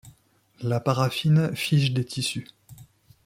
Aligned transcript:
La 0.61 0.79
paraffine 0.79 1.55
fige 1.55 1.93
des 1.93 2.03
tissus. 2.03 2.47